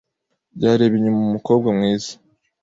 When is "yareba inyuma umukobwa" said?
0.61-1.67